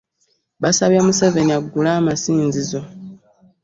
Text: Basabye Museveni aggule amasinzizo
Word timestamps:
Basabye 0.61 0.99
Museveni 1.05 1.51
aggule 1.57 1.89
amasinzizo 1.99 2.79